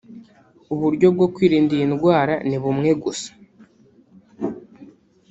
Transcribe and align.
Uburyo 0.73 1.07
bwo 1.15 1.27
kwirinda 1.33 1.71
iyi 1.77 1.87
ndwara 1.93 2.33
ni 2.47 2.57
bumwe 2.63 2.91
gusa 3.03 3.29